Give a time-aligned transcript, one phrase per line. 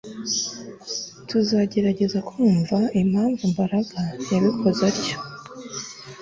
[1.27, 3.99] Tuzagerageza kumenya impamvu Mbaraga
[4.31, 5.17] yabikoze atyo